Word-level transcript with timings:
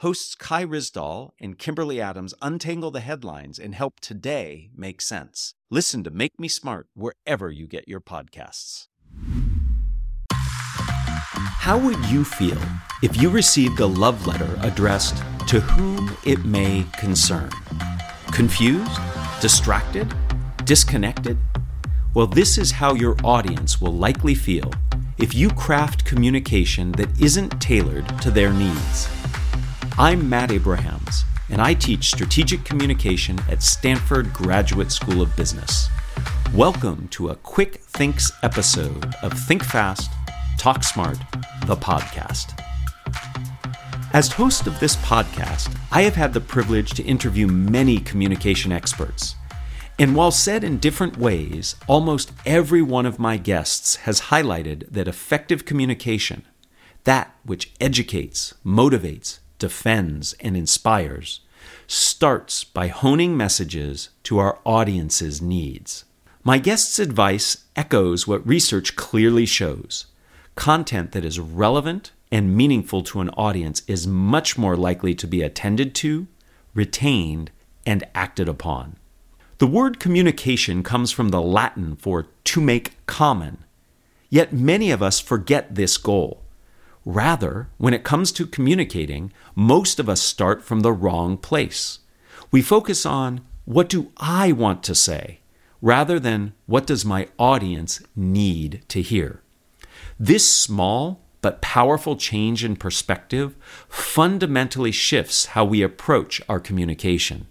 hosts 0.00 0.36
Kai 0.36 0.64
Ryssdal 0.64 1.32
and 1.40 1.58
Kimberly 1.58 2.00
Adams 2.00 2.32
untangle 2.40 2.92
the 2.92 3.00
headlines 3.00 3.58
and 3.58 3.74
help 3.74 3.98
today 3.98 4.70
make 4.76 5.00
sense. 5.00 5.54
Listen 5.70 6.04
to 6.04 6.10
Make 6.10 6.38
Me 6.38 6.46
Smart 6.46 6.86
wherever 6.94 7.50
you 7.50 7.66
get 7.66 7.88
your 7.88 8.00
podcasts. 8.00 8.86
How 10.30 11.76
would 11.78 11.98
you 12.06 12.24
feel 12.24 12.58
if 13.02 13.20
you 13.20 13.28
received 13.28 13.80
a 13.80 13.86
love 13.86 14.24
letter 14.24 14.56
addressed 14.60 15.16
to 15.48 15.58
whom 15.58 16.16
it 16.24 16.44
may 16.44 16.86
concern? 16.96 17.50
Confused? 18.32 19.00
Distracted? 19.40 20.14
Disconnected? 20.64 21.36
Well, 22.14 22.28
this 22.28 22.56
is 22.56 22.70
how 22.70 22.94
your 22.94 23.16
audience 23.24 23.80
will 23.80 23.94
likely 23.94 24.36
feel 24.36 24.70
if 25.18 25.34
you 25.34 25.50
craft 25.50 26.04
communication 26.04 26.92
that 26.92 27.20
isn't 27.20 27.60
tailored 27.60 28.06
to 28.22 28.30
their 28.30 28.52
needs. 28.52 29.08
I'm 30.00 30.28
Matt 30.28 30.52
Abrahams, 30.52 31.24
and 31.50 31.60
I 31.60 31.74
teach 31.74 32.10
strategic 32.10 32.64
communication 32.64 33.36
at 33.50 33.64
Stanford 33.64 34.32
Graduate 34.32 34.92
School 34.92 35.20
of 35.20 35.34
Business. 35.34 35.88
Welcome 36.54 37.08
to 37.08 37.30
a 37.30 37.34
quick 37.34 37.80
Thinks 37.80 38.30
episode 38.44 39.12
of 39.24 39.32
Think 39.32 39.64
Fast, 39.64 40.12
Talk 40.56 40.84
Smart, 40.84 41.18
the 41.66 41.74
podcast. 41.74 42.56
As 44.12 44.30
host 44.30 44.68
of 44.68 44.78
this 44.78 44.94
podcast, 44.94 45.76
I 45.90 46.02
have 46.02 46.14
had 46.14 46.32
the 46.32 46.40
privilege 46.40 46.92
to 46.92 47.02
interview 47.02 47.48
many 47.48 47.98
communication 47.98 48.70
experts. 48.70 49.34
And 49.98 50.14
while 50.14 50.30
said 50.30 50.62
in 50.62 50.78
different 50.78 51.16
ways, 51.16 51.74
almost 51.88 52.30
every 52.46 52.82
one 52.82 53.04
of 53.04 53.18
my 53.18 53.36
guests 53.36 53.96
has 53.96 54.20
highlighted 54.20 54.92
that 54.92 55.08
effective 55.08 55.64
communication, 55.64 56.44
that 57.02 57.34
which 57.42 57.72
educates, 57.80 58.54
motivates, 58.64 59.40
defends, 59.58 60.34
and 60.40 60.56
inspires, 60.56 61.40
starts 61.86 62.64
by 62.64 62.88
honing 62.88 63.36
messages 63.36 64.10
to 64.24 64.38
our 64.38 64.58
audience's 64.64 65.40
needs. 65.42 66.04
My 66.44 66.58
guest's 66.58 66.98
advice 66.98 67.64
echoes 67.76 68.26
what 68.26 68.46
research 68.46 68.96
clearly 68.96 69.46
shows. 69.46 70.06
Content 70.54 71.12
that 71.12 71.24
is 71.24 71.38
relevant 71.38 72.12
and 72.30 72.56
meaningful 72.56 73.02
to 73.02 73.20
an 73.20 73.30
audience 73.30 73.82
is 73.86 74.06
much 74.06 74.58
more 74.58 74.76
likely 74.76 75.14
to 75.14 75.26
be 75.26 75.42
attended 75.42 75.94
to, 75.96 76.26
retained, 76.74 77.50
and 77.86 78.04
acted 78.14 78.48
upon. 78.48 78.96
The 79.58 79.66
word 79.66 79.98
communication 79.98 80.82
comes 80.82 81.10
from 81.10 81.30
the 81.30 81.42
Latin 81.42 81.96
for 81.96 82.26
to 82.44 82.60
make 82.60 83.04
common. 83.06 83.64
Yet 84.30 84.52
many 84.52 84.90
of 84.90 85.02
us 85.02 85.20
forget 85.20 85.74
this 85.74 85.96
goal. 85.96 86.44
Rather, 87.08 87.70
when 87.78 87.94
it 87.94 88.04
comes 88.04 88.30
to 88.30 88.46
communicating, 88.46 89.32
most 89.54 89.98
of 89.98 90.10
us 90.10 90.20
start 90.20 90.62
from 90.62 90.80
the 90.80 90.92
wrong 90.92 91.38
place. 91.38 92.00
We 92.50 92.60
focus 92.60 93.06
on 93.06 93.40
what 93.64 93.88
do 93.88 94.12
I 94.18 94.52
want 94.52 94.82
to 94.82 94.94
say 94.94 95.38
rather 95.80 96.20
than 96.20 96.52
what 96.66 96.86
does 96.86 97.06
my 97.06 97.28
audience 97.38 98.02
need 98.14 98.82
to 98.88 99.00
hear. 99.00 99.40
This 100.20 100.52
small 100.52 101.22
but 101.40 101.62
powerful 101.62 102.14
change 102.14 102.62
in 102.62 102.76
perspective 102.76 103.56
fundamentally 103.88 104.92
shifts 104.92 105.46
how 105.46 105.64
we 105.64 105.80
approach 105.80 106.42
our 106.46 106.60
communication. 106.60 107.46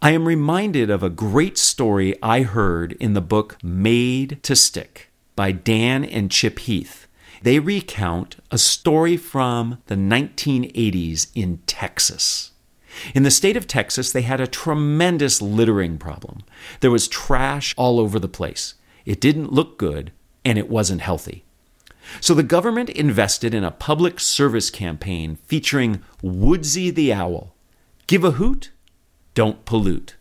I 0.00 0.12
am 0.12 0.28
reminded 0.28 0.90
of 0.90 1.02
a 1.02 1.10
great 1.10 1.58
story 1.58 2.14
I 2.22 2.42
heard 2.42 2.92
in 3.00 3.14
the 3.14 3.20
book 3.20 3.58
Made 3.64 4.40
to 4.44 4.54
Stick 4.54 5.10
by 5.34 5.50
Dan 5.50 6.04
and 6.04 6.30
Chip 6.30 6.60
Heath 6.60 7.08
they 7.42 7.58
recount 7.58 8.36
a 8.50 8.58
story 8.58 9.16
from 9.16 9.78
the 9.86 9.94
1980s 9.94 11.28
in 11.34 11.58
Texas. 11.66 12.52
In 13.14 13.22
the 13.22 13.30
state 13.30 13.56
of 13.56 13.66
Texas, 13.66 14.12
they 14.12 14.22
had 14.22 14.40
a 14.40 14.46
tremendous 14.46 15.40
littering 15.40 15.98
problem. 15.98 16.42
There 16.80 16.90
was 16.90 17.08
trash 17.08 17.74
all 17.76 17.98
over 17.98 18.18
the 18.18 18.28
place. 18.28 18.74
It 19.04 19.20
didn't 19.20 19.52
look 19.52 19.78
good, 19.78 20.12
and 20.44 20.58
it 20.58 20.68
wasn't 20.68 21.00
healthy. 21.00 21.44
So 22.20 22.34
the 22.34 22.42
government 22.42 22.90
invested 22.90 23.54
in 23.54 23.64
a 23.64 23.70
public 23.70 24.20
service 24.20 24.70
campaign 24.70 25.38
featuring 25.46 26.02
Woodsy 26.22 26.90
the 26.90 27.12
Owl 27.12 27.54
Give 28.06 28.24
a 28.24 28.32
hoot, 28.32 28.70
don't 29.34 29.64
pollute. 29.64 30.16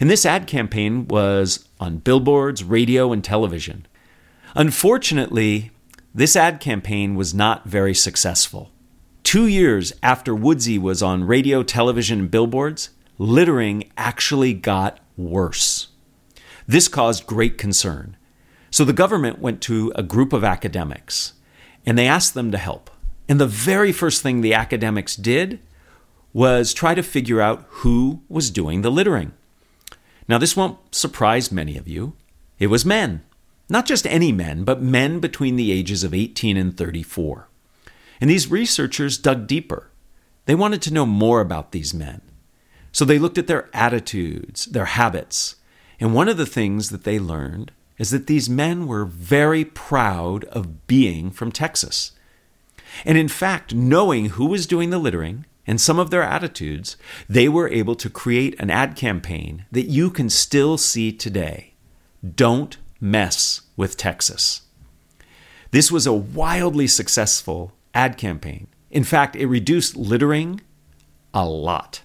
And 0.00 0.10
this 0.10 0.26
ad 0.26 0.46
campaign 0.46 1.08
was 1.08 1.66
on 1.80 1.98
billboards, 1.98 2.62
radio, 2.64 3.12
and 3.12 3.24
television. 3.24 3.86
Unfortunately, 4.54 5.70
this 6.18 6.34
ad 6.34 6.58
campaign 6.58 7.14
was 7.14 7.32
not 7.32 7.64
very 7.64 7.94
successful. 7.94 8.72
Two 9.22 9.46
years 9.46 9.92
after 10.02 10.34
Woodsy 10.34 10.76
was 10.76 11.00
on 11.00 11.22
radio, 11.22 11.62
television, 11.62 12.18
and 12.18 12.30
billboards, 12.30 12.90
littering 13.18 13.92
actually 13.96 14.52
got 14.52 14.98
worse. 15.16 15.88
This 16.66 16.88
caused 16.88 17.26
great 17.26 17.56
concern. 17.56 18.16
So 18.70 18.84
the 18.84 18.92
government 18.92 19.38
went 19.38 19.62
to 19.62 19.92
a 19.94 20.02
group 20.02 20.32
of 20.32 20.42
academics 20.42 21.34
and 21.86 21.96
they 21.96 22.08
asked 22.08 22.34
them 22.34 22.50
to 22.50 22.58
help. 22.58 22.90
And 23.28 23.40
the 23.40 23.46
very 23.46 23.92
first 23.92 24.20
thing 24.20 24.40
the 24.40 24.54
academics 24.54 25.14
did 25.14 25.60
was 26.32 26.74
try 26.74 26.94
to 26.94 27.02
figure 27.02 27.40
out 27.40 27.64
who 27.68 28.22
was 28.28 28.50
doing 28.50 28.82
the 28.82 28.90
littering. 28.90 29.34
Now, 30.26 30.38
this 30.38 30.56
won't 30.56 30.78
surprise 30.92 31.52
many 31.52 31.76
of 31.76 31.86
you. 31.86 32.14
It 32.58 32.66
was 32.66 32.84
men. 32.84 33.22
Not 33.68 33.86
just 33.86 34.06
any 34.06 34.32
men, 34.32 34.64
but 34.64 34.80
men 34.80 35.20
between 35.20 35.56
the 35.56 35.72
ages 35.72 36.02
of 36.04 36.14
18 36.14 36.56
and 36.56 36.76
34. 36.76 37.48
And 38.20 38.30
these 38.30 38.50
researchers 38.50 39.18
dug 39.18 39.46
deeper. 39.46 39.90
They 40.46 40.54
wanted 40.54 40.80
to 40.82 40.92
know 40.92 41.06
more 41.06 41.40
about 41.40 41.72
these 41.72 41.92
men. 41.92 42.22
So 42.92 43.04
they 43.04 43.18
looked 43.18 43.38
at 43.38 43.46
their 43.46 43.68
attitudes, 43.74 44.64
their 44.66 44.86
habits. 44.86 45.56
And 46.00 46.14
one 46.14 46.28
of 46.28 46.36
the 46.36 46.46
things 46.46 46.88
that 46.88 47.04
they 47.04 47.18
learned 47.18 47.72
is 47.98 48.10
that 48.10 48.26
these 48.26 48.48
men 48.48 48.86
were 48.86 49.04
very 49.04 49.64
proud 49.64 50.44
of 50.44 50.86
being 50.86 51.30
from 51.30 51.52
Texas. 51.52 52.12
And 53.04 53.18
in 53.18 53.28
fact, 53.28 53.74
knowing 53.74 54.30
who 54.30 54.46
was 54.46 54.66
doing 54.66 54.90
the 54.90 54.98
littering 54.98 55.44
and 55.66 55.80
some 55.80 55.98
of 55.98 56.10
their 56.10 56.22
attitudes, 56.22 56.96
they 57.28 57.48
were 57.48 57.68
able 57.68 57.94
to 57.96 58.08
create 58.08 58.58
an 58.58 58.70
ad 58.70 58.96
campaign 58.96 59.66
that 59.70 59.86
you 59.86 60.10
can 60.10 60.30
still 60.30 60.78
see 60.78 61.12
today. 61.12 61.74
Don't 62.34 62.78
mess 63.00 63.62
with 63.76 63.96
Texas. 63.96 64.62
This 65.70 65.92
was 65.92 66.06
a 66.06 66.12
wildly 66.12 66.86
successful 66.86 67.72
ad 67.94 68.16
campaign. 68.16 68.68
In 68.90 69.04
fact, 69.04 69.36
it 69.36 69.46
reduced 69.46 69.96
littering 69.96 70.60
a 71.34 71.46
lot. 71.46 72.02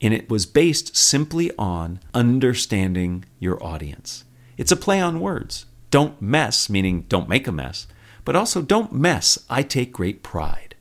And 0.00 0.12
it 0.12 0.28
was 0.28 0.44
based 0.44 0.96
simply 0.96 1.50
on 1.56 2.00
understanding 2.12 3.24
your 3.38 3.62
audience. 3.62 4.24
It's 4.56 4.72
a 4.72 4.76
play 4.76 5.00
on 5.00 5.20
words. 5.20 5.66
Don't 5.90 6.20
mess, 6.20 6.68
meaning 6.68 7.02
don't 7.08 7.28
make 7.28 7.46
a 7.46 7.52
mess, 7.52 7.86
but 8.24 8.34
also 8.34 8.60
don't 8.60 8.92
mess, 8.92 9.38
I 9.48 9.62
take 9.62 9.92
great 9.92 10.22
pride. 10.22 10.74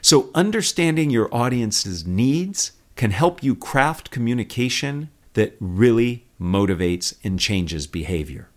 So, 0.00 0.30
understanding 0.34 1.10
your 1.10 1.32
audience's 1.34 2.06
needs 2.06 2.72
can 2.96 3.10
help 3.10 3.42
you 3.42 3.54
craft 3.54 4.10
communication 4.10 5.10
that 5.34 5.56
really 5.60 6.26
motivates 6.40 7.14
and 7.22 7.38
changes 7.38 7.86
behavior. 7.86 8.48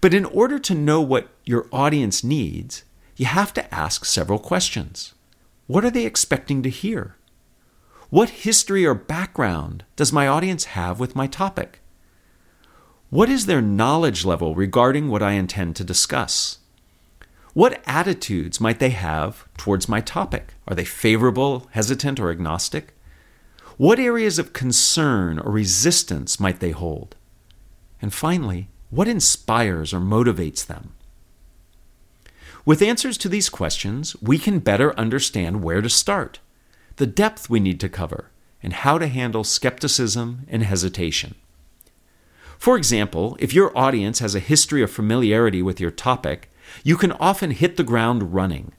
But 0.00 0.14
in 0.14 0.24
order 0.24 0.58
to 0.58 0.74
know 0.74 1.00
what 1.00 1.28
your 1.44 1.66
audience 1.72 2.24
needs, 2.24 2.84
you 3.16 3.26
have 3.26 3.54
to 3.54 3.74
ask 3.74 4.04
several 4.04 4.38
questions. 4.38 5.14
What 5.66 5.84
are 5.84 5.90
they 5.90 6.04
expecting 6.04 6.62
to 6.62 6.70
hear? 6.70 7.16
What 8.10 8.30
history 8.30 8.84
or 8.84 8.94
background 8.94 9.84
does 9.96 10.12
my 10.12 10.26
audience 10.26 10.66
have 10.66 11.00
with 11.00 11.16
my 11.16 11.26
topic? 11.26 11.80
What 13.10 13.28
is 13.28 13.46
their 13.46 13.62
knowledge 13.62 14.24
level 14.24 14.54
regarding 14.54 15.08
what 15.08 15.22
I 15.22 15.32
intend 15.32 15.76
to 15.76 15.84
discuss? 15.84 16.58
What 17.52 17.82
attitudes 17.86 18.60
might 18.60 18.80
they 18.80 18.90
have 18.90 19.46
towards 19.56 19.88
my 19.88 20.00
topic? 20.00 20.54
Are 20.66 20.74
they 20.74 20.84
favorable, 20.84 21.68
hesitant, 21.70 22.18
or 22.18 22.30
agnostic? 22.30 22.94
What 23.76 23.98
areas 23.98 24.38
of 24.38 24.52
concern 24.52 25.38
or 25.38 25.50
resistance 25.50 26.38
might 26.38 26.60
they 26.60 26.70
hold? 26.70 27.16
And 28.00 28.14
finally, 28.14 28.68
what 28.90 29.08
inspires 29.08 29.92
or 29.92 30.00
motivates 30.00 30.64
them? 30.64 30.92
With 32.64 32.82
answers 32.82 33.18
to 33.18 33.28
these 33.28 33.48
questions, 33.48 34.14
we 34.22 34.38
can 34.38 34.60
better 34.60 34.98
understand 34.98 35.62
where 35.62 35.82
to 35.82 35.90
start, 35.90 36.38
the 36.96 37.06
depth 37.06 37.50
we 37.50 37.58
need 37.58 37.80
to 37.80 37.88
cover, 37.88 38.30
and 38.62 38.72
how 38.72 38.96
to 38.96 39.08
handle 39.08 39.42
skepticism 39.42 40.46
and 40.48 40.62
hesitation. 40.62 41.34
For 42.56 42.76
example, 42.76 43.36
if 43.40 43.52
your 43.52 43.76
audience 43.76 44.20
has 44.20 44.34
a 44.34 44.40
history 44.40 44.82
of 44.82 44.90
familiarity 44.90 45.62
with 45.62 45.80
your 45.80 45.90
topic, 45.90 46.50
you 46.84 46.96
can 46.96 47.12
often 47.12 47.50
hit 47.50 47.76
the 47.76 47.82
ground 47.82 48.32
running. 48.34 48.72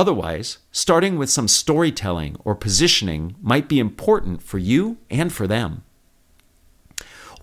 Otherwise, 0.00 0.56
starting 0.72 1.18
with 1.18 1.28
some 1.28 1.46
storytelling 1.46 2.34
or 2.42 2.54
positioning 2.54 3.36
might 3.42 3.68
be 3.68 3.78
important 3.78 4.42
for 4.42 4.56
you 4.56 4.96
and 5.10 5.30
for 5.30 5.46
them. 5.46 5.84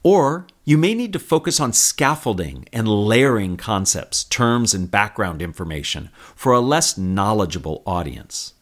Or 0.01 0.47
you 0.65 0.75
may 0.75 0.95
need 0.95 1.13
to 1.13 1.19
focus 1.19 1.59
on 1.59 1.71
scaffolding 1.71 2.65
and 2.73 2.87
layering 2.87 3.57
concepts, 3.57 4.23
terms, 4.23 4.73
and 4.73 4.89
background 4.89 5.39
information 5.39 6.09
for 6.33 6.51
a 6.51 6.59
less 6.59 6.97
knowledgeable 6.97 7.83
audience. 7.85 8.55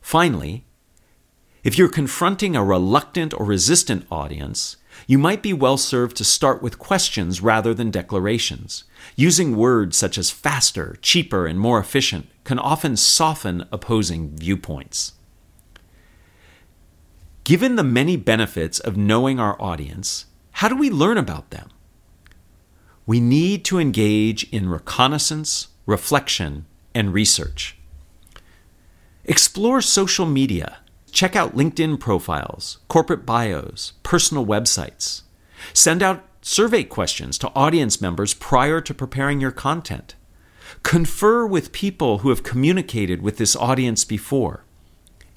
Finally, 0.00 0.64
if 1.64 1.76
you're 1.76 1.88
confronting 1.88 2.54
a 2.54 2.62
reluctant 2.62 3.34
or 3.34 3.44
resistant 3.44 4.06
audience, 4.12 4.76
you 5.06 5.18
might 5.18 5.42
be 5.42 5.52
well 5.52 5.76
served 5.76 6.16
to 6.16 6.24
start 6.24 6.62
with 6.62 6.78
questions 6.78 7.40
rather 7.40 7.74
than 7.74 7.90
declarations. 7.90 8.84
Using 9.16 9.56
words 9.56 9.96
such 9.96 10.18
as 10.18 10.30
faster, 10.30 10.96
cheaper, 11.02 11.46
and 11.46 11.58
more 11.58 11.78
efficient 11.78 12.28
can 12.44 12.58
often 12.58 12.96
soften 12.96 13.66
opposing 13.72 14.36
viewpoints. 14.36 15.12
Given 17.44 17.76
the 17.76 17.84
many 17.84 18.16
benefits 18.16 18.78
of 18.78 18.96
knowing 18.96 19.40
our 19.40 19.60
audience, 19.60 20.26
how 20.52 20.68
do 20.68 20.76
we 20.76 20.90
learn 20.90 21.18
about 21.18 21.50
them? 21.50 21.70
We 23.04 23.18
need 23.18 23.64
to 23.64 23.80
engage 23.80 24.44
in 24.52 24.68
reconnaissance, 24.68 25.68
reflection, 25.86 26.66
and 26.94 27.12
research. 27.12 27.76
Explore 29.24 29.80
social 29.80 30.26
media. 30.26 30.78
Check 31.12 31.36
out 31.36 31.54
LinkedIn 31.54 32.00
profiles, 32.00 32.78
corporate 32.88 33.26
bios, 33.26 33.92
personal 34.02 34.46
websites. 34.46 35.22
Send 35.74 36.02
out 36.02 36.24
survey 36.40 36.84
questions 36.84 37.36
to 37.38 37.52
audience 37.54 38.00
members 38.00 38.32
prior 38.32 38.80
to 38.80 38.94
preparing 38.94 39.38
your 39.38 39.50
content. 39.50 40.14
Confer 40.82 41.46
with 41.46 41.70
people 41.70 42.18
who 42.18 42.30
have 42.30 42.42
communicated 42.42 43.20
with 43.20 43.36
this 43.36 43.54
audience 43.54 44.06
before. 44.06 44.64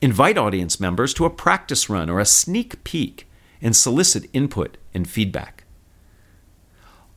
Invite 0.02 0.38
audience 0.38 0.80
members 0.80 1.14
to 1.16 1.26
a 1.26 1.30
practice 1.30 1.90
run 1.90 2.10
or 2.10 2.22
a 2.22 2.26
sneak 2.26 2.84
peek 2.86 3.28
and 3.62 3.76
solicit 3.76 4.30
input 4.32 4.78
and 4.94 5.10
feedback. 5.10 5.66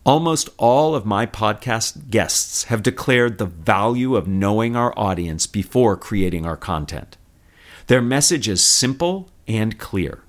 Almost 0.05 0.49
all 0.57 0.97
of 0.97 1.07
my 1.07 1.27
podcast 1.27 2.11
guests 2.11 2.65
have 2.65 2.83
declared 2.83 3.39
the 3.39 3.47
value 3.47 4.17
of 4.17 4.27
knowing 4.27 4.75
our 4.75 4.93
audience 4.99 5.47
before 5.47 5.97
creating 5.97 6.45
our 6.45 6.57
content. 6.57 7.18
Their 7.89 8.03
message 8.03 8.49
is 8.49 8.63
simple 8.63 9.31
and 9.47 9.79
clear. 9.79 10.23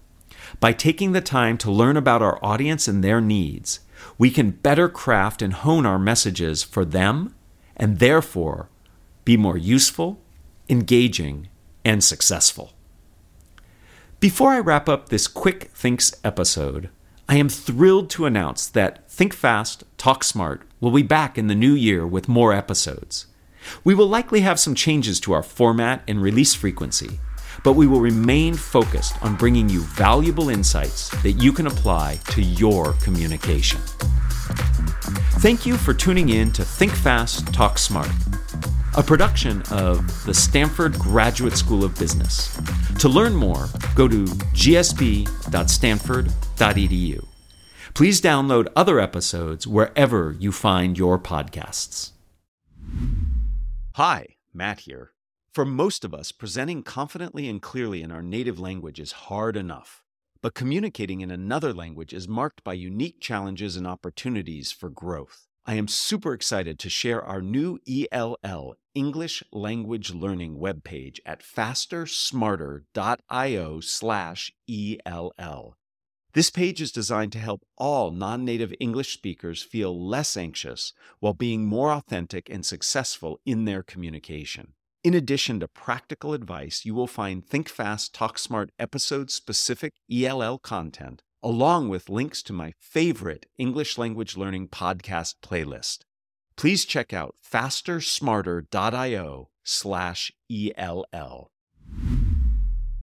By 0.62 0.72
taking 0.72 1.12
the 1.12 1.20
time 1.20 1.58
to 1.60 1.70
learn 1.72 1.98
about 1.98 2.22
our 2.22 2.44
audience 2.44 2.88
and 2.88 3.04
their 3.04 3.20
needs, 3.20 3.82
we 4.18 4.32
can 4.32 4.52
better 4.52 4.88
craft 4.88 5.42
and 5.42 5.52
hone 5.52 5.86
our 5.86 6.00
messages 6.00 6.64
for 6.64 6.86
them 6.86 7.36
and 7.76 8.00
therefore 8.00 8.70
be 9.26 9.36
more 9.36 9.58
useful, 9.58 10.22
engaging, 10.70 11.50
and 11.84 12.02
successful. 12.02 12.72
Before 14.22 14.52
I 14.52 14.60
wrap 14.60 14.88
up 14.88 15.10
this 15.10 15.28
quick 15.28 15.70
Thinks 15.74 16.14
episode, 16.24 16.90
I 17.28 17.36
am 17.36 17.50
thrilled 17.50 18.10
to 18.12 18.26
announce 18.26 18.68
that 18.68 19.10
Think 19.12 19.34
Fast, 19.34 19.84
Talk 19.98 20.24
Smart 20.24 20.62
will 20.80 20.92
be 20.92 21.04
back 21.04 21.38
in 21.38 21.48
the 21.48 21.56
new 21.56 21.74
year 21.74 22.08
with 22.08 22.30
more 22.30 22.54
episodes. 22.54 23.28
We 23.84 23.94
will 23.94 24.08
likely 24.08 24.42
have 24.42 24.62
some 24.62 24.76
changes 24.76 25.20
to 25.22 25.34
our 25.34 25.44
format 25.44 26.04
and 26.08 26.22
release 26.22 26.54
frequency, 26.54 27.20
but 27.64 27.74
we 27.74 27.88
will 27.88 28.02
remain 28.02 28.54
focused 28.54 29.22
on 29.24 29.36
bringing 29.36 29.70
you 29.70 29.82
valuable 29.82 30.50
insights 30.50 31.10
that 31.24 31.34
you 31.34 31.52
can 31.52 31.68
apply 31.68 32.20
to 32.32 32.42
your 32.42 32.94
communication. 33.04 33.82
Thank 35.40 35.66
you 35.66 35.78
for 35.78 35.94
tuning 35.94 36.30
in 36.30 36.52
to 36.54 36.66
Think 36.66 36.92
Fast, 36.92 37.54
Talk 37.54 37.78
Smart 37.78 38.10
a 38.96 39.04
production 39.04 39.62
of 39.72 40.26
the 40.26 40.34
Stanford 40.34 40.98
Graduate 41.00 41.56
School 41.56 41.86
of 41.86 41.98
Business. 41.98 42.60
To 43.00 43.08
learn 43.08 43.34
more, 43.36 43.70
go 43.96 44.10
to 44.10 44.26
gsb.stanford.edu. 44.26 47.26
Please 47.94 48.20
download 48.22 48.68
other 48.76 49.00
episodes 49.00 49.66
wherever 49.66 50.36
you 50.38 50.52
find 50.52 50.98
your 50.98 51.18
podcasts. 51.20 52.12
Hi, 53.94 54.36
Matt 54.54 54.82
here. 54.82 55.12
For 55.52 55.66
most 55.66 56.06
of 56.06 56.14
us, 56.14 56.32
presenting 56.32 56.84
confidently 56.84 57.50
and 57.50 57.60
clearly 57.60 58.04
in 58.04 58.12
our 58.12 58.22
native 58.22 58.60
language 58.60 59.00
is 59.00 59.14
hard 59.14 59.58
enough. 59.58 60.04
But 60.42 60.54
communicating 60.54 61.22
in 61.22 61.32
another 61.32 61.74
language 61.74 62.14
is 62.14 62.28
marked 62.28 62.64
by 62.64 62.74
unique 62.74 63.20
challenges 63.20 63.76
and 63.76 63.88
opportunities 63.88 64.72
for 64.72 64.92
growth. 64.92 65.48
I 65.66 65.74
am 65.74 65.88
super 65.88 66.34
excited 66.34 66.78
to 66.80 66.90
share 66.90 67.24
our 67.24 67.42
new 67.42 67.80
ELL 67.88 68.76
English 68.94 69.44
language 69.52 70.14
learning 70.14 70.58
webpage 70.58 71.18
at 71.26 71.42
fastersmarter.io 71.42 73.80
slash 73.80 74.54
ELL. 74.70 75.76
This 76.34 76.52
page 76.52 76.80
is 76.80 76.92
designed 76.92 77.32
to 77.32 77.40
help 77.40 77.66
all 77.76 78.12
non 78.12 78.46
native 78.46 78.72
English 78.80 79.14
speakers 79.14 79.64
feel 79.64 80.08
less 80.08 80.38
anxious 80.38 80.94
while 81.20 81.34
being 81.34 81.66
more 81.66 81.92
authentic 81.92 82.52
and 82.52 82.64
successful 82.64 83.40
in 83.46 83.66
their 83.66 83.82
communication. 83.82 84.76
In 85.04 85.14
addition 85.14 85.62
to 85.62 85.68
practical 85.68 86.34
advice, 86.34 86.84
you 86.84 86.94
will 86.94 87.08
find 87.08 87.46
Think 87.46 87.70
Fast, 87.70 88.14
Talk 88.14 88.38
Smart 88.38 88.72
episode 88.78 89.32
specific 89.32 89.94
ELL 90.12 90.60
content 90.60 91.24
along 91.42 91.90
with 91.90 92.10
links 92.10 92.44
to 92.44 92.54
my 92.54 92.74
favorite 92.80 93.48
English 93.58 93.98
language 93.98 94.38
learning 94.38 94.68
podcast 94.68 95.34
playlist. 95.44 96.02
Please 96.56 96.86
check 96.86 97.12
out 97.14 97.36
fastersmarter.io 97.42 99.50
slash 99.64 100.32
ELL. 100.52 101.52